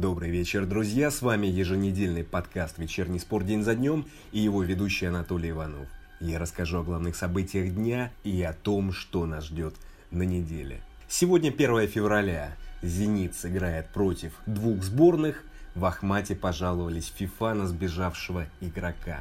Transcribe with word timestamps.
Добрый 0.00 0.30
вечер, 0.30 0.64
друзья! 0.64 1.10
С 1.10 1.20
вами 1.20 1.46
еженедельный 1.46 2.24
подкаст 2.24 2.78
«Вечерний 2.78 3.18
спорт 3.18 3.44
день 3.44 3.62
за 3.62 3.74
днем» 3.74 4.06
и 4.32 4.38
его 4.38 4.62
ведущий 4.62 5.04
Анатолий 5.04 5.50
Иванов. 5.50 5.88
Я 6.20 6.38
расскажу 6.38 6.78
о 6.78 6.82
главных 6.82 7.14
событиях 7.14 7.74
дня 7.74 8.10
и 8.24 8.40
о 8.40 8.54
том, 8.54 8.94
что 8.94 9.26
нас 9.26 9.44
ждет 9.44 9.74
на 10.10 10.22
неделе. 10.22 10.80
Сегодня 11.06 11.50
1 11.50 11.86
февраля. 11.88 12.56
«Зенит» 12.80 13.34
сыграет 13.34 13.90
против 13.90 14.32
двух 14.46 14.82
сборных. 14.84 15.44
В 15.74 15.84
Ахмате 15.84 16.34
пожаловались 16.34 17.12
ФИФА 17.14 17.52
на 17.52 17.66
сбежавшего 17.66 18.46
игрока. 18.62 19.20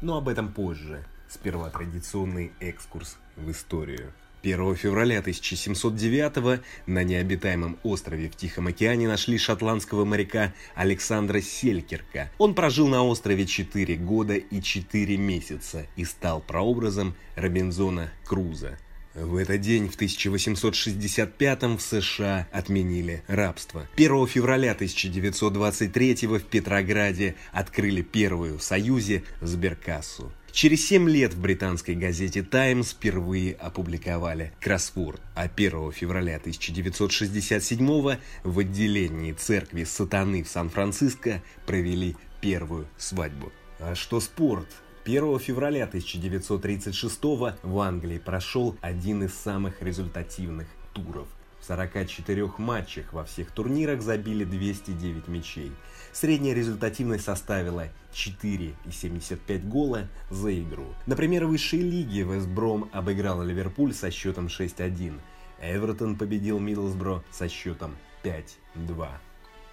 Но 0.00 0.16
об 0.16 0.30
этом 0.30 0.50
позже. 0.50 1.04
Сперва 1.28 1.68
традиционный 1.68 2.50
экскурс 2.60 3.18
в 3.36 3.50
историю. 3.50 4.10
1 4.44 4.76
февраля 4.76 5.20
1709 5.20 6.60
на 6.86 7.02
необитаемом 7.02 7.78
острове 7.82 8.28
в 8.28 8.36
Тихом 8.36 8.66
океане 8.66 9.08
нашли 9.08 9.38
шотландского 9.38 10.04
моряка 10.04 10.52
Александра 10.74 11.40
Селькерка. 11.40 12.30
Он 12.36 12.54
прожил 12.54 12.88
на 12.88 13.02
острове 13.02 13.46
4 13.46 13.96
года 13.96 14.34
и 14.34 14.60
4 14.60 15.16
месяца 15.16 15.86
и 15.96 16.04
стал 16.04 16.42
прообразом 16.42 17.14
Робинзона 17.36 18.12
Круза. 18.26 18.78
В 19.14 19.36
этот 19.36 19.60
день, 19.60 19.88
в 19.88 19.94
1865 19.94 21.62
в 21.62 21.80
США 21.80 22.46
отменили 22.52 23.22
рабство. 23.28 23.88
1 23.94 24.26
февраля 24.26 24.72
1923 24.72 26.26
в 26.26 26.40
Петрограде 26.40 27.36
открыли 27.52 28.02
первую 28.02 28.58
в 28.58 28.62
Союзе 28.62 29.22
сберкассу. 29.40 30.32
Через 30.54 30.86
7 30.86 31.10
лет 31.10 31.34
в 31.34 31.40
британской 31.40 31.96
газете 31.96 32.44
«Таймс» 32.44 32.92
впервые 32.92 33.54
опубликовали 33.54 34.52
кроссворд, 34.60 35.20
а 35.34 35.48
1 35.52 35.90
февраля 35.90 36.36
1967 36.36 38.18
в 38.44 38.58
отделении 38.60 39.32
церкви 39.32 39.82
Сатаны 39.82 40.44
в 40.44 40.48
Сан-Франциско 40.48 41.42
провели 41.66 42.14
первую 42.40 42.86
свадьбу. 42.96 43.50
А 43.80 43.96
что 43.96 44.20
спорт? 44.20 44.68
1 45.04 45.40
февраля 45.40 45.86
1936 45.86 47.18
в 47.64 47.78
Англии 47.80 48.18
прошел 48.18 48.76
один 48.80 49.24
из 49.24 49.34
самых 49.34 49.82
результативных 49.82 50.68
туров– 50.92 51.26
в 51.64 51.66
44 51.66 52.52
матчах 52.58 53.14
во 53.14 53.24
всех 53.24 53.50
турнирах 53.50 54.02
забили 54.02 54.44
209 54.44 55.28
мячей. 55.28 55.72
Средняя 56.12 56.54
результативность 56.54 57.24
составила 57.24 57.88
4,75 58.12 59.66
гола 59.66 60.06
за 60.28 60.60
игру. 60.60 60.84
Например, 61.06 61.46
в 61.46 61.48
высшей 61.48 61.80
лиге 61.80 62.24
Вестбром 62.24 62.90
обыграл 62.92 63.42
Ливерпуль 63.42 63.94
со 63.94 64.10
счетом 64.10 64.48
6-1. 64.48 65.18
Эвертон 65.62 66.16
победил 66.16 66.58
Миддлсбро 66.58 67.24
со 67.30 67.48
счетом 67.48 67.96
5-2. 68.22 69.08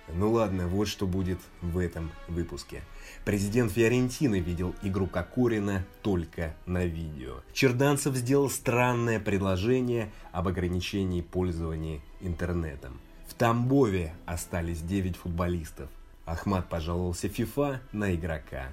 Ну 0.07 0.31
ладно, 0.31 0.67
вот 0.67 0.88
что 0.88 1.07
будет 1.07 1.39
в 1.61 1.77
этом 1.77 2.11
выпуске. 2.27 2.81
Президент 3.23 3.71
Фиорентины 3.71 4.39
видел 4.39 4.75
игру 4.81 5.07
Кокорина 5.07 5.85
только 6.02 6.53
на 6.66 6.85
видео. 6.85 7.41
Черданцев 7.53 8.16
сделал 8.16 8.49
странное 8.49 9.19
предложение 9.19 10.11
об 10.31 10.47
ограничении 10.47 11.22
пользования 11.22 12.02
интернетом. 12.19 12.99
В 13.27 13.33
Тамбове 13.33 14.13
остались 14.25 14.81
9 14.81 15.16
футболистов. 15.16 15.89
Ахмат 16.25 16.69
пожаловался 16.69 17.29
ФИФА 17.29 17.81
на 17.91 18.13
игрока. 18.13 18.69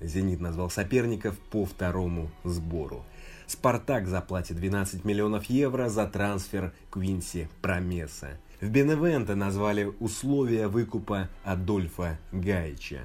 «Зенит» 0.00 0.40
назвал 0.40 0.68
соперников 0.70 1.38
по 1.38 1.64
второму 1.64 2.30
сбору. 2.44 3.04
«Спартак» 3.46 4.08
заплатит 4.08 4.56
12 4.56 5.04
миллионов 5.04 5.44
евро 5.44 5.88
за 5.88 6.06
трансфер 6.06 6.72
Квинси 6.90 7.48
Промеса. 7.60 8.38
В 8.62 8.68
Беневенто 8.68 9.34
назвали 9.34 9.92
условия 9.98 10.68
выкупа 10.68 11.28
Адольфа 11.42 12.16
Гаича. 12.30 13.00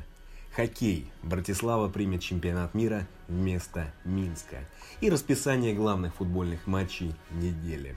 Хоккей. 0.55 1.08
Братислава 1.23 1.89
примет 1.89 2.22
чемпионат 2.22 2.75
мира 2.75 3.08
вместо 3.27 3.92
Минска. 4.05 4.58
И 5.02 5.09
расписание 5.09 5.73
главных 5.73 6.14
футбольных 6.14 6.67
матчей 6.67 7.15
недели. 7.32 7.95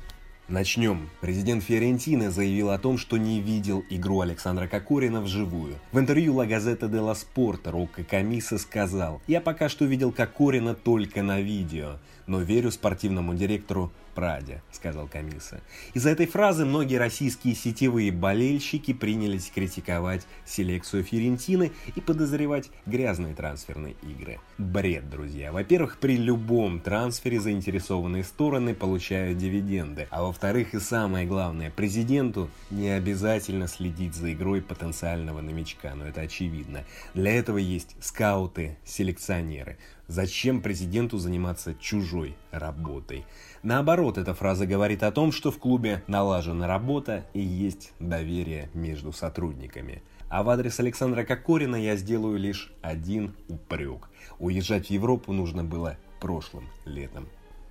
Начнем. 0.48 1.10
Президент 1.20 1.62
Фиорентины 1.62 2.30
заявил 2.30 2.70
о 2.70 2.78
том, 2.78 2.96
что 2.96 3.18
не 3.18 3.42
видел 3.42 3.84
игру 3.90 4.22
Александра 4.22 4.66
Кокорина 4.66 5.20
вживую. 5.20 5.74
В 5.92 5.98
интервью 5.98 6.40
La 6.40 6.48
Gazzetta 6.48 6.88
dello 6.88 7.14
Sport 7.14 7.70
Рокко 7.70 8.04
Камиса 8.04 8.56
сказал, 8.56 9.20
«Я 9.26 9.42
пока 9.42 9.68
что 9.68 9.84
видел 9.84 10.12
Кокорина 10.12 10.74
только 10.74 11.22
на 11.22 11.42
видео, 11.42 11.98
но 12.26 12.40
верю 12.40 12.70
спортивному 12.72 13.34
директору 13.34 13.92
Праде»,— 14.14 14.62
сказал 14.72 15.08
Камиса. 15.08 15.60
Из-за 15.94 16.10
этой 16.10 16.26
фразы 16.26 16.64
многие 16.64 16.96
российские 16.96 17.54
сетевые 17.54 18.12
болельщики 18.12 18.92
принялись 18.92 19.50
критиковать 19.54 20.26
селекцию 20.44 21.04
Фиорентины 21.04 21.72
и 21.94 22.00
подозревать 22.00 22.70
грязные 22.86 23.34
трансферные 23.34 23.94
игры. 24.02 24.38
Бред, 24.58 25.08
друзья. 25.08 25.52
Во-первых, 25.52 25.98
при 25.98 26.16
любом 26.16 26.80
трансфере 26.80 27.40
заинтересованные 27.40 28.24
стороны 28.24 28.74
получают 28.74 29.38
дивиденды, 29.38 30.08
а 30.10 30.22
во-вторых, 30.22 30.74
и 30.74 30.80
самое 30.80 31.26
главное, 31.26 31.70
президенту 31.70 32.50
не 32.70 32.90
обязательно 32.90 33.68
следить 33.68 34.14
за 34.14 34.32
игрой 34.32 34.62
потенциального 34.62 35.40
новичка, 35.40 35.94
но 35.94 36.06
это 36.06 36.22
очевидно. 36.22 36.84
Для 37.14 37.32
этого 37.32 37.58
есть 37.58 37.96
скауты, 38.00 38.76
селекционеры. 38.84 39.78
Зачем 40.08 40.60
президенту 40.60 41.18
заниматься 41.18 41.74
чужой 41.74 42.36
работой? 42.50 43.24
Наоборот, 43.62 44.16
эта 44.16 44.32
фраза 44.32 44.64
говорит 44.64 45.02
о 45.02 45.12
том, 45.12 45.32
что 45.32 45.50
в 45.50 45.58
клубе 45.58 46.02
налажена 46.06 46.66
работа 46.66 47.26
и 47.34 47.40
есть 47.40 47.92
доверие 48.00 48.70
между 48.72 49.12
сотрудниками. 49.12 50.02
А 50.30 50.42
в 50.42 50.48
адрес 50.48 50.80
Александра 50.80 51.24
Кокорина 51.24 51.76
я 51.76 51.96
сделаю 51.96 52.38
лишь 52.38 52.72
один 52.80 53.34
упрек. 53.48 54.08
Уезжать 54.38 54.86
в 54.86 54.90
Европу 54.90 55.32
нужно 55.32 55.62
было 55.62 55.98
прошлым 56.20 56.68
летом. 56.86 57.28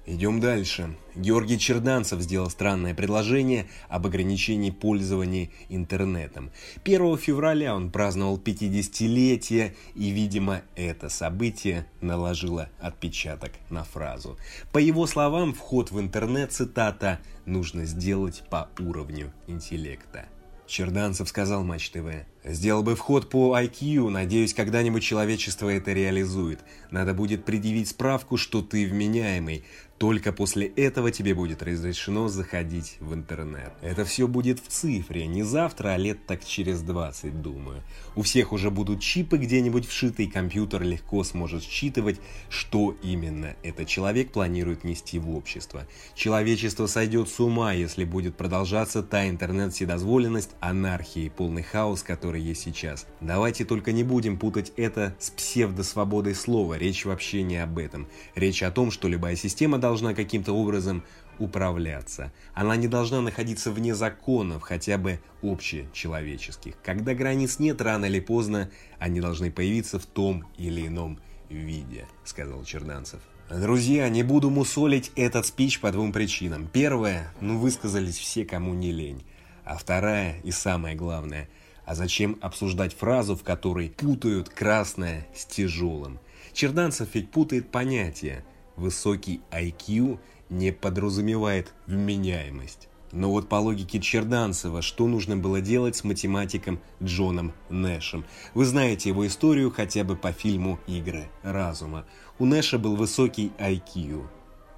Идем 0.09 0.39
дальше. 0.39 0.95
Георгий 1.15 1.59
Черданцев 1.59 2.19
сделал 2.21 2.49
странное 2.49 2.95
предложение 2.95 3.67
об 3.89 4.07
ограничении 4.07 4.71
пользования 4.71 5.51
интернетом. 5.69 6.49
1 6.83 7.15
февраля 7.19 7.75
он 7.75 7.91
праздновал 7.91 8.39
50-летие, 8.39 9.75
и, 9.93 10.09
видимо, 10.09 10.63
это 10.75 11.09
событие 11.09 11.85
наложило 12.01 12.69
отпечаток 12.79 13.51
на 13.69 13.83
фразу. 13.83 14.35
По 14.71 14.79
его 14.79 15.05
словам, 15.05 15.53
вход 15.53 15.91
в 15.91 15.99
интернет, 15.99 16.53
цитата, 16.53 17.19
нужно 17.45 17.85
сделать 17.85 18.41
по 18.49 18.67
уровню 18.79 19.31
интеллекта. 19.45 20.25
Черданцев 20.69 21.27
сказал 21.27 21.63
Матч 21.63 21.89
ТВ. 21.89 22.25
«Сделал 22.43 22.83
бы 22.83 22.95
вход 22.95 23.27
по 23.27 23.59
IQ, 23.59 24.09
надеюсь, 24.09 24.53
когда-нибудь 24.53 25.01
человечество 25.01 25.67
это 25.67 25.93
реализует. 25.93 26.59
Надо 26.91 27.15
будет 27.15 27.43
предъявить 27.43 27.89
справку, 27.89 28.37
что 28.37 28.61
ты 28.61 28.85
вменяемый. 28.87 29.65
Только 29.99 30.31
после 30.31 30.65
этого 30.65 31.11
тебе 31.11 31.35
будет 31.35 31.61
разрешено 31.61 32.29
заходить 32.29 32.95
в 33.01 33.13
интернет. 33.13 33.73
Это 33.81 34.05
все 34.05 34.29
будет 34.29 34.61
в 34.61 34.69
цифре, 34.69 35.27
не 35.27 35.43
завтра, 35.43 35.89
а 35.89 35.97
лет 35.97 36.25
так 36.25 36.45
через 36.45 36.79
20, 36.81 37.41
думаю. 37.41 37.83
У 38.15 38.21
всех 38.21 38.53
уже 38.53 38.71
будут 38.71 39.01
чипы 39.01 39.37
где-нибудь 39.37 39.85
вшитый, 39.85 40.27
компьютер 40.27 40.83
легко 40.83 41.25
сможет 41.25 41.63
считывать, 41.63 42.21
что 42.49 42.95
именно 43.03 43.57
этот 43.61 43.89
человек 43.89 44.31
планирует 44.31 44.85
нести 44.85 45.19
в 45.19 45.31
общество. 45.31 45.85
Человечество 46.15 46.87
сойдет 46.87 47.27
с 47.27 47.41
ума, 47.41 47.73
если 47.73 48.05
будет 48.05 48.37
продолжаться 48.37 49.03
та 49.03 49.27
интернет-вседозволенность, 49.27 50.51
анархия 50.61 51.25
и 51.25 51.29
полный 51.29 51.63
хаос, 51.63 52.03
который 52.03 52.41
есть 52.41 52.61
сейчас. 52.61 53.05
Давайте 53.19 53.65
только 53.65 53.91
не 53.91 54.05
будем 54.05 54.39
путать 54.39 54.71
это 54.77 55.13
с 55.19 55.29
псевдосвободой 55.29 56.35
слова, 56.35 56.77
речь 56.77 57.03
вообще 57.03 57.41
не 57.41 57.57
об 57.57 57.77
этом. 57.77 58.07
Речь 58.33 58.63
о 58.63 58.71
том, 58.71 58.91
что 58.91 59.09
любая 59.09 59.35
система 59.35 59.77
должна 59.77 59.88
должна 59.89 60.13
каким-то 60.13 60.53
образом 60.53 61.03
управляться. 61.39 62.31
Она 62.53 62.75
не 62.75 62.87
должна 62.87 63.21
находиться 63.21 63.71
вне 63.71 63.95
законов, 63.95 64.61
хотя 64.61 64.99
бы 64.99 65.19
общечеловеческих. 65.41 66.75
Когда 66.83 67.15
границ 67.15 67.57
нет, 67.57 67.81
рано 67.81 68.05
или 68.05 68.19
поздно 68.19 68.69
они 68.99 69.19
должны 69.19 69.49
появиться 69.49 69.97
в 69.97 70.05
том 70.05 70.45
или 70.57 70.85
ином 70.85 71.19
виде, 71.49 72.05
сказал 72.23 72.63
Черданцев. 72.65 73.19
Друзья, 73.49 74.07
не 74.09 74.21
буду 74.21 74.51
мусолить 74.51 75.11
этот 75.15 75.47
спич 75.47 75.79
по 75.79 75.91
двум 75.91 76.13
причинам. 76.13 76.69
Первая, 76.71 77.33
ну 77.41 77.57
высказались 77.57 78.19
все, 78.19 78.45
кому 78.45 78.75
не 78.75 78.91
лень. 78.91 79.25
А 79.65 79.75
вторая 79.75 80.39
и 80.43 80.51
самое 80.51 80.95
главное, 80.95 81.49
а 81.83 81.95
зачем 81.95 82.37
обсуждать 82.41 82.93
фразу, 82.93 83.35
в 83.35 83.41
которой 83.41 83.89
путают 83.89 84.49
красное 84.49 85.25
с 85.35 85.45
тяжелым? 85.45 86.19
Черданцев 86.53 87.09
ведь 87.15 87.31
путает 87.31 87.71
понятия. 87.71 88.45
Высокий 88.79 89.41
IQ 89.51 90.19
не 90.49 90.71
подразумевает 90.71 91.73
вменяемость. 91.85 92.87
Но 93.11 93.29
вот 93.29 93.49
по 93.49 93.55
логике 93.55 93.99
Черданцева, 93.99 94.81
что 94.81 95.05
нужно 95.07 95.35
было 95.35 95.59
делать 95.59 95.97
с 95.97 96.05
математиком 96.05 96.79
Джоном 97.03 97.51
Нэшем? 97.69 98.23
Вы 98.53 98.63
знаете 98.63 99.09
его 99.09 99.27
историю 99.27 99.69
хотя 99.69 100.05
бы 100.05 100.15
по 100.15 100.31
фильму 100.31 100.79
«Игры 100.87 101.29
разума». 101.43 102.05
У 102.37 102.45
Нэша 102.45 102.79
был 102.79 102.95
высокий 102.95 103.51
IQ, 103.59 104.25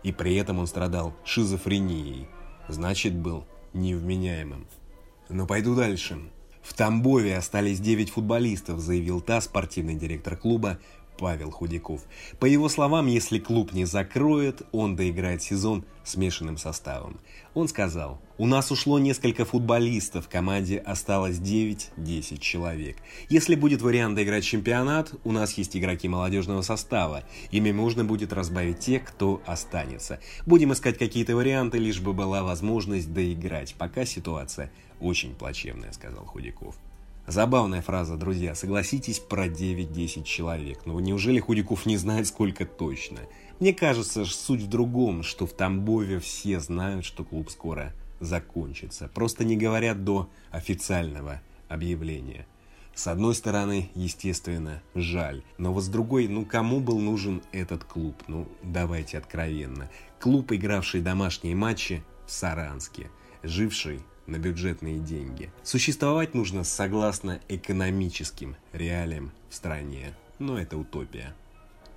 и 0.01 0.11
при 0.11 0.35
этом 0.35 0.57
он 0.57 0.65
страдал 0.65 1.13
шизофренией. 1.23 2.27
Значит, 2.69 3.13
был 3.13 3.45
невменяемым. 3.73 4.65
Но 5.29 5.45
пойду 5.45 5.75
дальше. 5.75 6.19
В 6.63 6.73
Тамбове 6.73 7.37
остались 7.37 7.79
9 7.79 8.09
футболистов, 8.09 8.79
заявил 8.79 9.21
ТАСС 9.21 9.45
спортивный 9.45 9.95
директор 9.95 10.35
клуба 10.35 10.79
Павел 11.21 11.51
Худяков. 11.51 12.01
По 12.39 12.47
его 12.47 12.67
словам, 12.67 13.05
если 13.05 13.37
клуб 13.37 13.73
не 13.73 13.85
закроет, 13.85 14.63
он 14.71 14.95
доиграет 14.95 15.43
сезон 15.43 15.85
смешанным 16.03 16.57
составом. 16.57 17.19
Он 17.53 17.67
сказал, 17.67 18.19
у 18.39 18.47
нас 18.47 18.71
ушло 18.71 18.97
несколько 18.97 19.45
футболистов, 19.45 20.25
в 20.25 20.29
команде 20.29 20.79
осталось 20.79 21.37
9-10 21.37 22.39
человек. 22.39 22.97
Если 23.29 23.53
будет 23.53 23.83
вариант 23.83 24.15
доиграть 24.15 24.43
чемпионат, 24.43 25.13
у 25.23 25.31
нас 25.31 25.53
есть 25.59 25.77
игроки 25.77 26.07
молодежного 26.07 26.63
состава. 26.63 27.23
Ими 27.51 27.71
можно 27.71 28.03
будет 28.03 28.33
разбавить 28.33 28.79
тех, 28.79 29.05
кто 29.05 29.43
останется. 29.45 30.19
Будем 30.47 30.73
искать 30.73 30.97
какие-то 30.97 31.35
варианты, 31.35 31.77
лишь 31.77 32.01
бы 32.01 32.13
была 32.13 32.41
возможность 32.41 33.13
доиграть. 33.13 33.75
Пока 33.75 34.05
ситуация 34.05 34.71
очень 34.99 35.35
плачевная, 35.35 35.91
сказал 35.91 36.25
Худяков. 36.25 36.75
Забавная 37.27 37.81
фраза, 37.81 38.17
друзья, 38.17 38.55
согласитесь, 38.55 39.19
про 39.19 39.47
9-10 39.47 40.23
человек. 40.23 40.85
Но 40.85 40.93
ну, 40.93 40.99
неужели 40.99 41.39
Худяков 41.39 41.85
не 41.85 41.97
знает, 41.97 42.27
сколько 42.27 42.65
точно? 42.65 43.19
Мне 43.59 43.73
кажется, 43.73 44.25
суть 44.25 44.61
в 44.61 44.67
другом, 44.67 45.21
что 45.21 45.45
в 45.45 45.53
Тамбове 45.53 46.19
все 46.19 46.59
знают, 46.59 47.05
что 47.05 47.23
клуб 47.23 47.51
скоро 47.51 47.93
закончится. 48.19 49.09
Просто 49.13 49.45
не 49.45 49.55
говорят 49.55 50.03
до 50.03 50.29
официального 50.49 51.41
объявления. 51.69 52.47
С 52.93 53.07
одной 53.07 53.35
стороны, 53.35 53.89
естественно, 53.95 54.81
жаль. 54.95 55.43
Но 55.57 55.73
вот 55.73 55.83
с 55.83 55.87
другой, 55.87 56.27
ну 56.27 56.45
кому 56.45 56.79
был 56.79 56.99
нужен 56.99 57.41
этот 57.51 57.83
клуб? 57.83 58.15
Ну, 58.27 58.47
давайте 58.63 59.17
откровенно. 59.17 59.89
Клуб, 60.19 60.51
игравший 60.51 61.01
домашние 61.01 61.55
матчи 61.55 62.03
в 62.25 62.31
Саранске, 62.31 63.09
живший 63.43 64.01
на 64.31 64.39
бюджетные 64.39 64.97
деньги. 64.97 65.51
Существовать 65.63 66.33
нужно 66.33 66.63
согласно 66.63 67.39
экономическим 67.49 68.55
реалиям 68.73 69.31
в 69.49 69.55
стране, 69.55 70.13
но 70.39 70.57
это 70.57 70.77
утопия. 70.77 71.35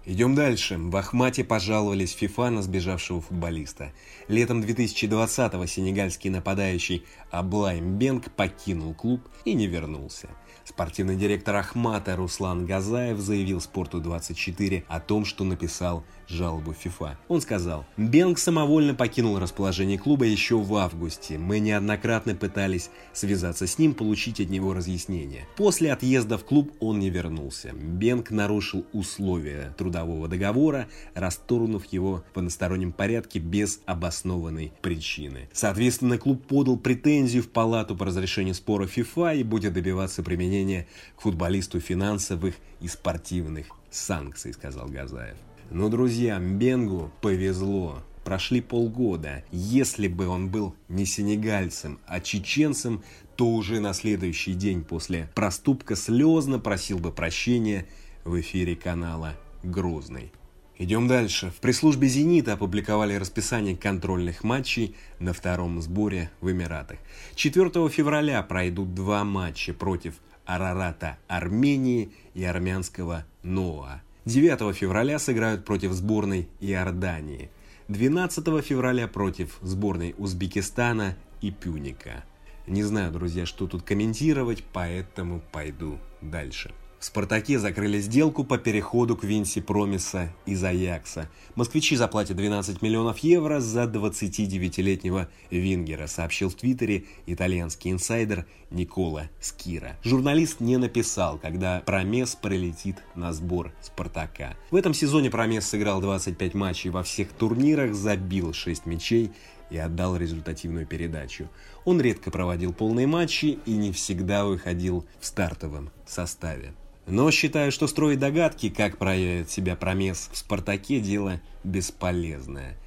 Идем 0.07 0.35
дальше. 0.35 0.77
В 0.77 0.95
Ахмате 0.97 1.45
пожаловались 1.45 2.13
ФИФА 2.13 2.51
на 2.51 2.61
сбежавшего 2.61 3.23
футболиста. 3.23 3.93
Летом 4.29 4.61
2020-го 4.61 5.65
сенегальский 5.65 6.29
нападающий 6.29 7.05
Аблайм 7.31 7.97
Бенг 7.97 8.31
покинул 8.31 8.93
клуб 8.93 9.23
и 9.47 9.55
не 9.55 9.67
вернулся. 9.67 10.29
Спортивный 10.65 11.17
директор 11.17 11.57
Ахмата 11.57 12.17
Руслан 12.17 12.67
Газаев 12.67 13.19
заявил 13.19 13.63
«Спорту-24» 13.63 14.85
о 14.89 15.01
том, 15.01 15.25
что 15.25 15.43
написал 15.45 16.05
жалобу 16.29 16.73
ФИФА. 16.73 17.19
Он 17.29 17.41
сказал, 17.41 17.85
«Бенг 17.97 18.39
самовольно 18.39 18.95
покинул 18.95 19.39
расположение 19.39 19.99
клуба 19.99 20.25
еще 20.25 20.57
в 20.57 20.75
августе. 20.77 21.39
Мы 21.39 21.59
неоднократно 21.59 22.35
пытались 22.35 22.91
связаться 23.13 23.67
с 23.67 23.79
ним, 23.79 23.95
получить 23.95 24.41
от 24.41 24.51
него 24.51 24.75
разъяснение. 24.75 25.47
После 25.57 25.93
отъезда 25.93 26.39
в 26.39 26.45
клуб 26.45 26.73
он 26.81 26.99
не 26.99 27.11
вернулся. 27.11 27.73
Бенг 27.73 28.31
нарушил 28.31 28.85
условия 28.93 29.75
трудового 29.77 30.29
договора, 30.29 30.89
расторгнув 31.15 31.85
его 31.87 32.25
в 32.35 32.39
одностороннем 32.39 32.93
порядке 32.93 33.39
без 33.39 33.81
обоснованной 33.87 34.73
причины. 34.83 35.49
Соответственно, 35.53 36.19
клуб 36.19 36.47
подал 36.47 36.77
претензию 36.77 37.43
в 37.43 37.49
палату 37.49 37.97
по 37.97 38.07
разрешению 38.07 38.55
спора 38.55 38.87
ФИФА 38.87 39.35
и 39.35 39.43
будет 39.43 39.73
добиваться 39.73 40.23
применения 40.23 40.87
к 41.17 41.23
футболисту 41.23 41.81
финансовых 41.81 42.55
и 42.81 42.89
спортивных 42.89 43.67
санкций, 43.91 44.53
сказал 44.53 44.89
Газаев. 44.89 45.37
Но, 45.71 45.89
друзья, 45.89 46.39
Бенгу 46.39 47.11
повезло. 47.21 48.03
Прошли 48.25 48.61
полгода. 48.61 49.45
Если 49.51 50.09
бы 50.09 50.29
он 50.29 50.49
был 50.49 50.75
не 50.89 51.05
сенегальцем, 51.05 51.99
а 52.07 52.21
чеченцем, 52.21 53.03
то 53.37 53.49
уже 53.51 53.81
на 53.81 53.93
следующий 53.93 54.55
день 54.55 54.83
после 54.83 55.29
проступка 55.35 55.97
слезно 55.97 56.59
просил 56.59 56.99
бы 56.99 57.13
прощения 57.13 57.87
в 58.25 58.41
эфире 58.41 58.77
канала 58.77 59.35
«Грозный». 59.63 60.33
Идем 60.77 61.07
дальше. 61.07 61.51
В 61.51 61.61
пресс-службе 61.61 62.09
«Зенита» 62.09 62.55
опубликовали 62.55 63.15
расписание 63.15 63.77
контрольных 63.77 64.43
матчей 64.43 64.97
на 65.21 65.33
втором 65.33 65.81
сборе 65.81 66.31
в 66.41 66.51
Эмиратах. 66.51 66.99
4 67.37 67.89
февраля 67.91 68.43
пройдут 68.43 68.93
два 68.93 69.23
матча 69.23 69.73
против 69.73 70.15
Арарата 70.45 71.19
Армении 71.29 72.11
и 72.35 72.45
армянского 72.45 73.25
Ноа. 73.45 74.03
9 74.25 74.75
февраля 74.75 75.19
сыграют 75.19 75.65
против 75.65 75.93
сборной 75.93 76.49
Иордании. 76.61 77.51
12 77.89 78.65
февраля 78.65 79.07
против 79.07 79.59
сборной 79.61 80.15
Узбекистана 80.17 81.17
и 81.43 81.51
Пюника. 81.51 82.25
Не 82.67 82.83
знаю, 82.83 83.13
друзья, 83.13 83.45
что 83.45 83.67
тут 83.67 83.83
комментировать, 83.83 84.65
поэтому 84.73 85.43
пойду 85.53 85.99
дальше. 86.23 86.73
«Спартаке» 87.05 87.59
закрыли 87.59 88.01
сделку 88.01 88.45
по 88.45 88.57
переходу 88.57 89.15
к 89.15 89.25
Винси 89.25 89.61
Промиса 89.61 90.33
из 90.47 90.65
Аякса. 90.65 91.29
Москвичи 91.55 91.97
заплатят 91.97 92.39
12 92.39 92.81
миллионов 92.81 93.19
евро 93.19 93.61
за 93.61 93.83
29-летнего 93.83 95.29
Вингера, 95.51 96.07
сообщил 96.07 96.49
в 96.49 96.55
Твиттере 96.55 97.05
итальянский 97.27 97.91
инсайдер 97.91 98.47
Никола 98.71 99.29
Скира. 99.39 99.99
Журналист 100.03 100.61
не 100.61 100.79
написал, 100.79 101.37
когда 101.37 101.83
Промес 101.85 102.37
прилетит 102.37 102.97
на 103.15 103.35
сбор 103.35 103.75
«Спартака». 103.83 104.57
В 104.71 104.77
этом 104.77 104.95
сезоне 104.95 105.29
Промес 105.29 105.69
сыграл 105.69 106.01
25 106.01 106.55
матчей 106.55 106.89
во 106.89 107.03
всех 107.03 107.29
турнирах, 107.33 107.93
забил 107.93 108.55
6 108.55 108.87
мячей 108.87 109.31
и 109.69 109.77
отдал 109.77 110.17
результативную 110.17 110.87
передачу. 110.87 111.51
Он 111.85 112.01
редко 112.01 112.31
проводил 112.31 112.73
полные 112.73 113.07
матчи 113.07 113.59
и 113.67 113.73
не 113.73 113.93
всегда 113.93 114.47
выходил 114.47 115.05
в 115.21 115.27
стартовом 115.27 115.91
составе. 116.07 116.73
Но 117.07 117.31
считаю, 117.31 117.71
что 117.71 117.87
строить 117.87 118.19
догадки, 118.19 118.71
как 118.71 118.97
проявит 118.97 119.51
себя 119.51 119.77
Промес 119.77 120.31
в 120.33 120.39
«Спартаке»– 120.39 121.01
дело 121.01 121.41
бесполезное. 121.63 122.79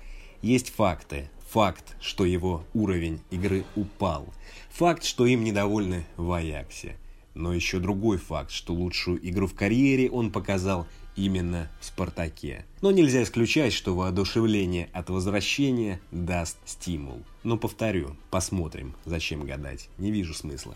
Есть 0.42 0.70
факты. 0.70 1.30
Факт, 1.52 1.96
что 2.02 2.26
его 2.26 2.66
уровень 2.74 3.22
игры 3.32 3.64
упал. 3.76 4.28
Факт, 4.72 5.04
что 5.04 5.26
им 5.26 5.44
недовольны 5.44 6.06
в 6.18 6.32
Аяксе. 6.32 6.98
Но 7.36 7.54
еще 7.54 7.80
другой 7.80 8.18
факт, 8.18 8.52
что 8.52 8.74
лучшую 8.74 9.26
игру 9.30 9.48
в 9.48 9.54
карьере 9.54 10.10
он 10.10 10.32
показал 10.32 10.88
именно 11.16 11.70
в 11.80 11.86
«Спартаке». 11.86 12.66
Но 12.82 12.92
нельзя 12.92 13.22
исключать, 13.24 13.74
что 13.74 13.96
воодушевление 13.96 14.90
от 14.94 15.10
возвращения 15.10 16.02
даст 16.12 16.58
стимул. 16.66 17.22
Но 17.44 17.58
повторю, 17.58 18.16
посмотрим, 18.32 18.96
зачем 19.06 19.46
гадать, 19.46 19.90
не 20.00 20.12
вижу 20.12 20.34
смысла. 20.34 20.76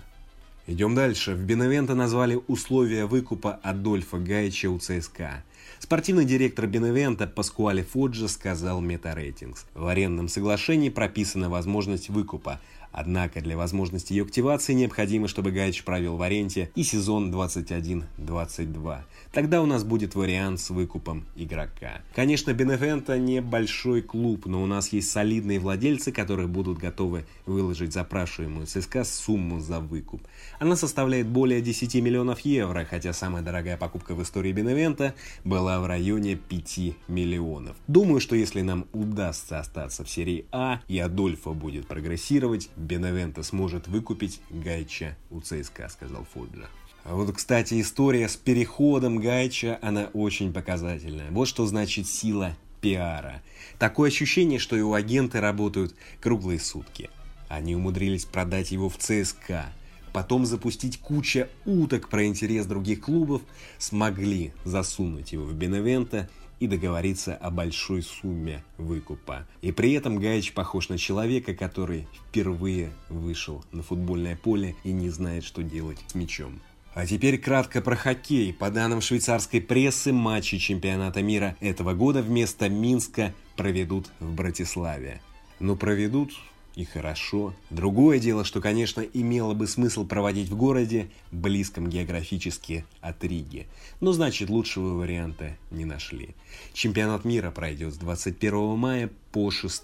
Идем 0.71 0.95
дальше. 0.95 1.35
В 1.35 1.44
Беневенто 1.44 1.95
назвали 1.95 2.40
условия 2.47 3.06
выкупа 3.06 3.59
Адольфа 3.61 4.18
Гайча 4.18 4.69
у 4.69 4.80
ЦСКА. 4.80 5.44
Спортивный 5.80 6.23
директор 6.23 6.66
Беневента 6.66 7.28
Паскуале 7.28 7.83
Фоджа 7.83 8.30
сказал 8.30 8.80
Метарейтингс. 8.80 9.66
В 9.73 9.87
арендном 9.87 10.30
соглашении 10.30 10.87
прописана 10.87 11.49
возможность 11.49 12.07
выкупа, 12.07 12.61
Однако 12.92 13.42
для 13.42 13.57
возможности 13.57 14.14
ее 14.14 14.24
активации 14.24 14.74
необходимо, 14.74 15.28
чтобы 15.28 15.52
Гайч 15.52 15.83
провел 15.83 16.18
в 16.18 16.21
аренте 16.21 16.71
и 16.76 16.83
сезон 16.83 17.33
21-22. 17.33 19.00
Тогда 19.31 19.62
у 19.62 19.66
нас 19.66 19.83
будет 19.83 20.16
вариант 20.16 20.60
с 20.60 20.69
выкупом 20.69 21.26
игрока. 21.36 22.02
Конечно, 22.14 22.54
Бенефента 22.54 23.18
не 23.18 23.42
большой 23.42 24.02
клуб, 24.02 24.45
но 24.45 24.62
у 24.62 24.66
нас 24.66 24.92
есть 24.92 25.10
солидные 25.10 25.60
владельцы, 25.60 26.12
которые 26.12 26.48
будут 26.48 26.78
готовы 26.78 27.26
выложить 27.45 27.94
запрашиваемую 27.94 28.68
ЦСКА 28.68 29.04
сумму 29.04 29.60
за 29.60 29.80
выкуп. 29.80 30.21
Она 30.60 30.76
составляет 30.76 31.28
более 31.28 31.62
10 31.62 31.95
миллионов 31.95 32.42
евро, 32.42 32.86
хотя 32.90 33.14
самая 33.14 33.42
дорогая 33.42 33.78
покупка 33.78 34.16
в 34.16 34.21
истории 34.21 34.52
Беневента 34.52 35.16
была 35.44 35.80
в 35.80 35.86
районе 35.86 36.36
5 36.36 36.80
миллионов. 37.07 37.76
Думаю, 37.88 38.19
что 38.19 38.36
если 38.36 38.62
нам 38.62 38.86
удастся 38.92 39.60
остаться 39.60 40.04
в 40.04 40.10
серии 40.10 40.45
А 40.52 40.81
и 40.88 41.00
Адольфо 41.00 41.54
будет 41.54 41.88
прогрессировать, 41.88 42.69
Беневента 42.81 43.44
сможет 43.44 43.88
выкупить 43.88 44.42
Гайча 44.50 45.18
у 45.30 45.40
ЦСКА, 45.42 45.90
сказал 45.90 46.26
Фоджа. 46.33 46.68
А 47.04 47.16
вот, 47.16 47.33
кстати, 47.35 47.81
история 47.81 48.30
с 48.30 48.35
переходом 48.35 49.19
Гайча, 49.19 49.80
она 49.81 50.09
очень 50.14 50.54
показательная. 50.54 51.31
Вот 51.31 51.47
что 51.47 51.66
значит 51.66 52.07
сила 52.07 52.56
пиара. 52.81 53.42
Такое 53.80 54.09
ощущение, 54.09 54.59
что 54.59 54.76
его 54.76 54.94
агенты 54.94 55.40
работают 55.40 55.95
круглые 56.19 56.59
сутки. 56.59 57.09
Они 57.47 57.76
умудрились 57.76 58.26
продать 58.26 58.71
его 58.71 58.90
в 58.90 58.97
ЦСКА, 58.97 59.73
потом 60.14 60.45
запустить 60.45 61.00
куча 61.00 61.50
уток 61.66 62.09
про 62.09 62.26
интерес 62.26 62.66
других 62.66 63.02
клубов, 63.02 63.42
смогли 63.78 64.54
засунуть 64.64 65.31
его 65.31 65.45
в 65.45 65.54
Беневента 65.54 66.30
и 66.61 66.68
договориться 66.68 67.35
о 67.35 67.49
большой 67.49 68.03
сумме 68.03 68.63
выкупа. 68.77 69.47
И 69.61 69.71
при 69.71 69.94
этом 69.94 70.19
Гаич 70.19 70.53
похож 70.53 70.89
на 70.89 70.97
человека, 70.99 71.56
который 71.56 72.07
впервые 72.30 72.91
вышел 73.09 73.65
на 73.71 73.81
футбольное 73.81 74.35
поле 74.37 74.75
и 74.83 74.91
не 74.91 75.09
знает, 75.09 75.44
что 75.44 75.63
делать 75.63 75.97
с 76.07 76.13
мячом. 76.13 76.61
А 76.94 77.07
теперь 77.07 77.39
кратко 77.39 77.81
про 77.81 77.95
хоккей. 77.95 78.53
По 78.53 78.69
данным 78.69 79.01
швейцарской 79.01 79.59
прессы, 79.59 80.13
матчи 80.13 80.59
чемпионата 80.59 81.23
мира 81.23 81.56
этого 81.61 81.94
года 81.94 82.21
вместо 82.21 82.69
Минска 82.69 83.33
проведут 83.56 84.11
в 84.19 84.35
Братиславе. 84.35 85.19
Но 85.59 85.75
проведут 85.75 86.31
и 86.75 86.85
хорошо. 86.85 87.54
Другое 87.69 88.19
дело, 88.19 88.44
что, 88.44 88.61
конечно, 88.61 89.01
имело 89.01 89.54
бы 89.54 89.68
смысл 89.68 90.06
проводить 90.06 90.49
в 90.49 90.56
городе, 90.56 91.09
близком 91.31 91.90
географически 91.90 92.85
от 93.01 93.23
Риги. 93.23 93.68
Но 93.99 94.13
значит, 94.13 94.49
лучшего 94.49 94.95
варианта 94.95 95.57
не 95.69 95.85
нашли. 95.85 96.35
Чемпионат 96.73 97.25
мира 97.25 97.51
пройдет 97.51 97.94
с 97.94 97.97
21 97.97 98.78
мая 98.78 99.09
по 99.31 99.51
6 99.51 99.83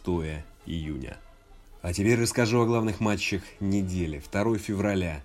июня. 0.66 1.18
А 1.82 1.94
теперь 1.94 2.20
расскажу 2.20 2.62
о 2.62 2.66
главных 2.66 3.00
матчах 3.00 3.44
недели. 3.60 4.22
2 4.32 4.58
февраля. 4.58 5.24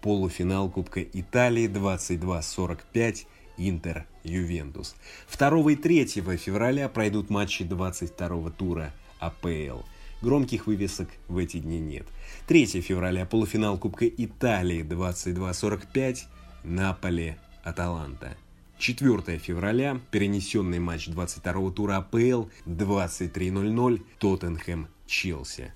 Полуфинал 0.00 0.68
Кубка 0.68 1.00
Италии 1.00 1.68
22-45 1.68 3.26
Интер 3.58 4.06
Ювентус. 4.24 4.96
2 5.38 5.72
и 5.72 5.76
3 5.76 6.06
февраля 6.06 6.88
пройдут 6.88 7.30
матчи 7.30 7.64
22 7.64 8.50
тура 8.50 8.92
АПЛ. 9.20 9.82
Громких 10.22 10.68
вывесок 10.68 11.08
в 11.26 11.36
эти 11.36 11.58
дни 11.58 11.80
нет. 11.80 12.06
3 12.46 12.66
февраля 12.80 13.26
полуфинал 13.26 13.76
Кубка 13.76 14.06
Италии 14.06 14.84
22-45 14.84 16.18
Наполе 16.62 17.38
Аталанта. 17.64 18.36
4 18.78 19.38
февраля 19.38 20.00
перенесенный 20.12 20.78
матч 20.78 21.08
22 21.08 21.70
тура 21.72 21.96
АПЛ 21.96 22.46
23.00 22.66 24.02
Тоттенхэм 24.20 24.88
Челси. 25.06 25.72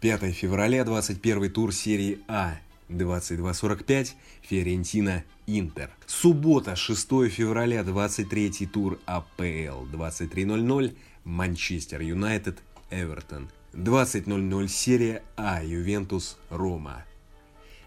5 0.00 0.32
февраля 0.32 0.84
21 0.84 1.50
тур 1.50 1.74
серии 1.74 2.20
А 2.28 2.58
22.45 2.88 4.10
Фиорентина 4.42 5.24
Интер. 5.46 5.90
Суббота 6.06 6.76
6 6.76 7.08
февраля 7.28 7.82
23 7.82 8.66
тур 8.66 9.00
АПЛ 9.06 9.86
23.00 9.92 10.96
Манчестер 11.24 12.00
Юнайтед 12.00 12.62
Эвертон. 12.90 13.50
20.00 13.78 14.66
серия 14.66 15.22
А 15.36 15.62
Ювентус 15.62 16.36
Рома. 16.50 17.04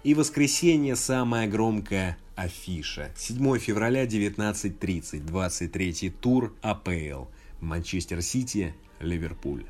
И 0.04 0.14
воскресенье 0.14 0.96
самая 0.96 1.50
громкая 1.50 2.18
афиша. 2.36 3.12
7 3.18 3.60
февраля 3.60 4.06
19.30 4.06 5.20
23 5.20 6.10
тур 6.10 6.56
АПЛ 6.62 7.26
Манчестер 7.60 8.22
Сити 8.22 8.74
Ливерпуль. 9.02 9.66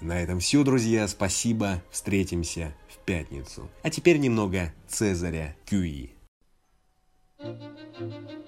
На 0.00 0.18
этом 0.18 0.40
все, 0.40 0.64
друзья. 0.64 1.06
Спасибо. 1.06 1.82
Встретимся 1.90 2.74
в 2.88 2.96
пятницу. 3.04 3.68
А 3.82 3.90
теперь 3.90 4.16
немного 4.16 4.72
Цезаря 4.88 5.54
Кюи. 5.66 6.12
thank 7.98 8.30
you 8.30 8.39